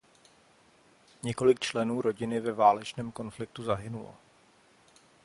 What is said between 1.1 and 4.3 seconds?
Několik členů rodiny ve válečném konfliktu zahynulo.